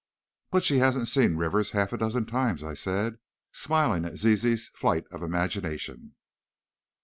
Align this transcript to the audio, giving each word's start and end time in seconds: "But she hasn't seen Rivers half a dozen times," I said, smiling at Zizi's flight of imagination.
"But 0.49 0.63
she 0.63 0.79
hasn't 0.79 1.09
seen 1.09 1.35
Rivers 1.37 1.69
half 1.77 1.93
a 1.93 1.97
dozen 1.99 2.25
times," 2.25 2.63
I 2.63 2.73
said, 2.73 3.19
smiling 3.51 4.03
at 4.03 4.17
Zizi's 4.17 4.69
flight 4.69 5.05
of 5.11 5.21
imagination. 5.21 6.15